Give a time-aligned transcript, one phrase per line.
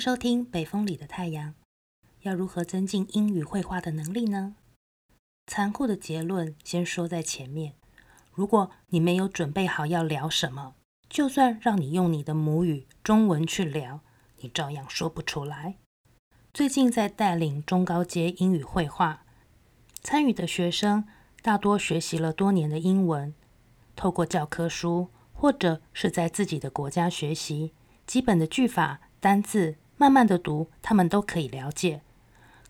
[0.00, 1.50] 收听《北风里的太阳》。
[2.22, 4.56] 要如何增进英语会话的能力呢？
[5.46, 7.74] 残酷的结论先说在前面：
[8.32, 10.74] 如果你没有准备好要聊什么，
[11.10, 14.00] 就算让你用你的母语中文去聊，
[14.38, 15.76] 你照样说不出来。
[16.54, 19.24] 最近在带领中高阶英语会话，
[20.02, 21.06] 参与的学生
[21.42, 23.34] 大多学习了多年的英文，
[23.94, 27.74] 透过教科书或者是在自己的国家学习
[28.06, 32.00] 基本的句法、单字，慢慢的读，他们都可以了解。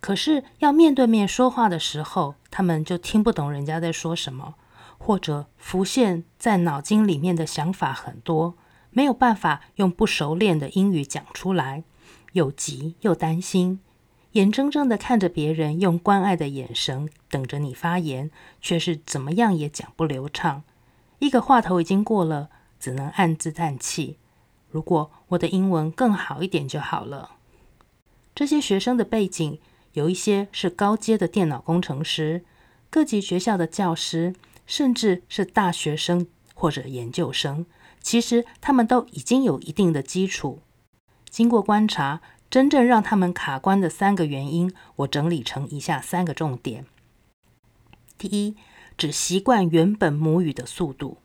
[0.00, 4.56] 可是要面对面说话的时候，他们就听不懂人家在说什么，
[4.98, 8.56] 或者浮现在脑筋里面的想法很多，
[8.90, 11.84] 没有办法用不熟练的英语讲出来，
[12.32, 13.78] 又急又担心，
[14.32, 20.64] 眼睁睁的看着别人用关爱的眼神等着你发言，却是怎么样也讲不流畅。
[21.20, 24.16] 一个话头已经过了，只能暗自叹气。
[24.70, 27.32] 如果我的英文更好一点就好了。
[28.34, 29.58] 这些学生的背景。
[29.94, 32.44] 有一些是高阶的电脑工程师，
[32.90, 37.66] 各级学校的教师，甚至是大学生或者研究生。
[38.00, 40.60] 其实他们都已经有一定的基础。
[41.28, 46.86] 经过观察，真正让他们卡关的三个原因，我整理成以下三个重点：
[48.16, 48.54] 第一，
[48.96, 51.18] 只习惯原本母语的速度，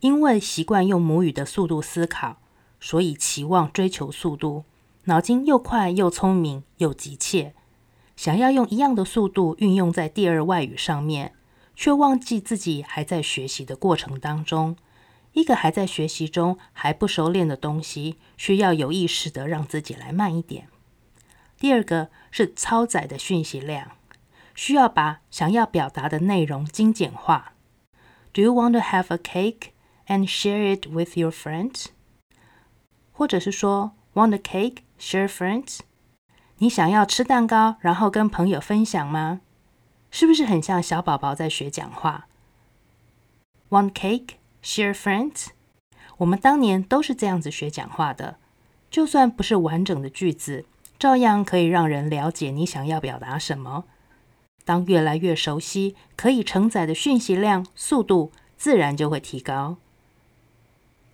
[0.00, 2.38] 因为习惯用母语的速度思考，
[2.84, 4.64] 所以期望追求速度，
[5.04, 7.54] 脑筋又快又聪明又急切。
[8.14, 11.32] 想要用一样的速度运用在第二外语上面，
[11.74, 14.76] 却忘记自己还在学习的过程当中。
[15.32, 20.68] 一个还在学习中还不熟练的东西，需要有意识地让自己来慢一点。
[21.58, 23.92] 第二个是超载的讯息量，
[24.54, 27.54] 需要把想要表达的内容精简化。
[28.34, 29.70] Do you want to have a cake
[30.06, 31.86] and share it with your friends？
[33.14, 34.78] 或者是说，Want a cake?
[35.00, 35.78] Share friends?
[36.58, 39.40] 你想要吃蛋糕，然后跟朋友分享吗？
[40.10, 42.26] 是不是很像小宝宝在学讲话
[43.70, 44.34] ？Want cake?
[44.62, 45.46] Share friends?
[46.18, 48.38] 我们当年都是这样子学讲话的，
[48.90, 50.66] 就算不是完整的句子，
[50.98, 53.84] 照样可以让人了解你想要表达什么。
[54.64, 59.76] 当越来越熟悉，可以承载的讯息量、速度自然就会提高。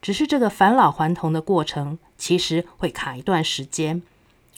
[0.03, 4.03] 只是这个返老还童的过程，其实会卡一段时间。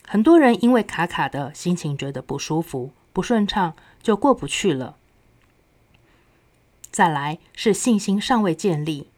[0.07, 4.97] 很多人因为卡卡的心情觉得不舒服、不顺畅，就过不去了。
[6.91, 9.09] 再来是信心尚未建立，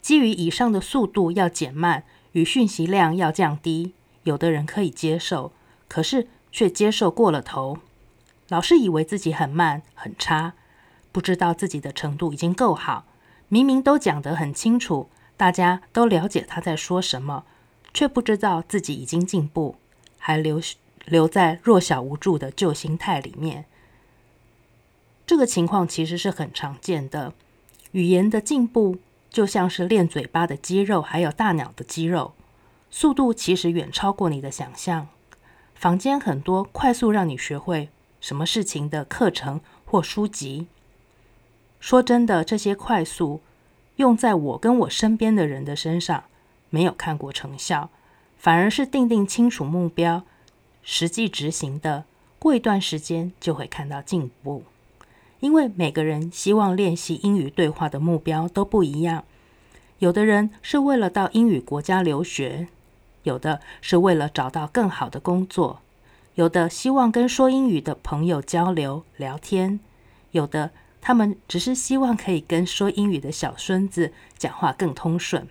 [0.00, 3.92] 基于以上的速度要减慢与讯息量要降低，
[4.22, 5.52] 有的人可以接受，
[5.88, 7.78] 可是却接受过了头，
[8.48, 10.54] 老是以为自己很慢很差，
[11.10, 13.04] 不知道自己的程度已经够好，
[13.48, 15.08] 明明都讲得很清楚，
[15.40, 17.46] 大家都了解他在说什么，
[17.94, 19.76] 却不知道自己已经进步。
[20.18, 20.60] 还留
[21.06, 23.64] 留在弱小无助的旧心态里面，
[25.26, 27.32] 这个情况其实是很常见的。
[27.92, 28.98] 语言的进步
[29.30, 32.34] 就像是练嘴巴的肌肉，还有大脑的肌肉，
[32.90, 35.08] 速度其实远超过你的想象。
[35.74, 37.88] 房间很多快速让你学会
[38.20, 40.66] 什么事情的课程或书籍，
[41.80, 43.40] 说真的，这些快速
[44.00, 46.24] 用在我跟我身边的人的身上，
[46.70, 47.90] 没有看过成效。
[48.38, 50.22] 反而是定定清楚目标，
[50.82, 52.04] 实际执行的，
[52.38, 54.64] 过一段时间就会看到进步。
[55.40, 59.24] 因为每个人希望练习英语对话的目标都不一样，
[59.98, 62.68] 有的人是为了到英语国家留学，
[63.24, 65.80] 有的是为了找到更好的工作，
[66.36, 69.78] 有的希望跟说英语的朋友交流聊天，
[70.30, 75.48] 有的他们只是希望可以跟说英语的小孙子讲话更通顺。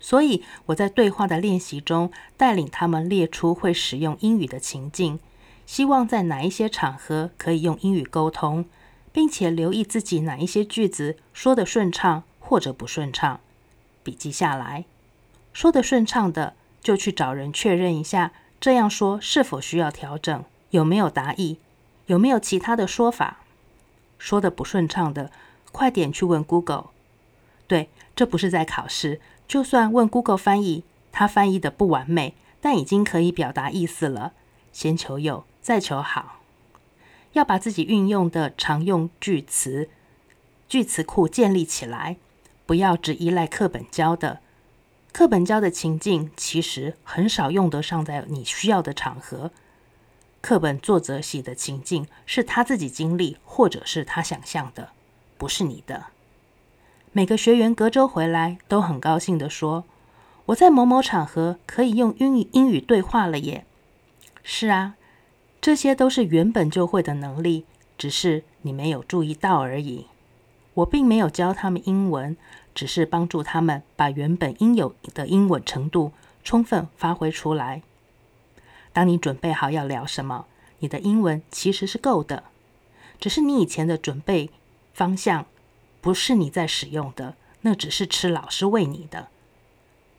[0.00, 5.18] 所以我在对话的练习中，带领他们列出会使用英语的情境，
[5.66, 8.64] 希望在哪一些场合可以用英语沟通，
[9.12, 13.40] 并且留意自己哪一些句子说得顺畅或者不顺畅，
[14.02, 14.84] 笔记下来。
[15.52, 21.58] 说得顺畅的，就去找人确认一下，这样说是否需要调整，有没有答疑，
[22.06, 23.40] 有没有其他的说法。
[24.18, 25.30] 说的不顺畅的，
[25.72, 26.88] 快点去问 Google。
[27.66, 29.20] 对，这不是在考试。
[29.46, 34.32] 就算问 Google 翻译，它翻译的不完美，但已经可以表达意思了。
[34.72, 36.40] 先求有，再求好。
[37.32, 39.88] 要把自己运用的常用句词、
[40.68, 42.16] 句词库建立起来，
[42.66, 44.40] 不要只依赖课本教的。
[45.12, 49.50] 课本教的情境其实很少用得上在你需要的场合。
[50.40, 54.90] 课本作者写的情境是他自己经历，或者是他想象的，
[55.36, 56.06] 不是你的。
[57.12, 59.84] 每个学员隔周回来都很高兴地说
[60.46, 63.66] ：“我在某某场合可以用英语英语对话了耶。
[64.42, 64.94] 是啊，
[65.60, 67.64] 这些都是原本就会的能力，
[67.98, 70.06] 只是你没有注意到而已。
[70.74, 72.36] 我并没有教他们英文，
[72.74, 76.12] 只是帮助他们把原本应有的英文程度
[76.44, 77.82] 充分发挥出来。
[78.92, 80.46] 当你准备好要聊什么，
[80.78, 82.44] 你的英文其实是够的，
[83.20, 84.50] 只是你以前的准备
[84.92, 85.46] 方向
[86.00, 89.28] 不是你在使用的，那只是吃老师喂你的。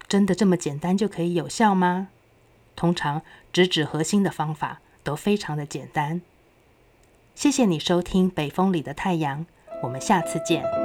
[0.07, 2.07] 真的这么简单就可以有效吗？
[2.75, 3.21] 通常
[3.51, 6.21] 直指核心的方法都非常的简单。
[7.35, 9.45] 谢谢你收听《北风里的太阳》，
[9.83, 10.78] 我们下次见。